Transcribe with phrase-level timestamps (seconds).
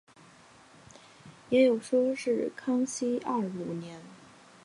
[1.49, 4.01] 也有说是康熙廿五年。